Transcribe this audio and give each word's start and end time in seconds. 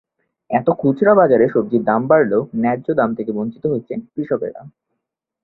এতে 0.49 0.71
খুচরা 0.79 1.13
বাজারে 1.15 1.45
সবজির 1.47 1.83
দাম 1.83 2.01
বাড়লেও 2.07 2.41
ন্যায্য 2.55 2.87
দাম 2.93 3.09
থেকে 3.17 3.31
বঞ্চিত 3.31 3.63
হচ্ছেন 3.65 3.99
কৃষকেরা। 4.13 4.61